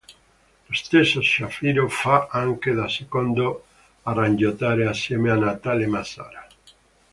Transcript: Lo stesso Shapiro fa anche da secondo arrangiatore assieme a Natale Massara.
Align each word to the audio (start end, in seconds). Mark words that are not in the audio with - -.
Lo 0.67 0.73
stesso 0.73 1.21
Shapiro 1.21 1.87
fa 1.87 2.27
anche 2.31 2.73
da 2.73 2.87
secondo 2.89 3.65
arrangiatore 4.01 4.87
assieme 4.87 5.29
a 5.29 5.35
Natale 5.35 5.85
Massara. 5.85 6.47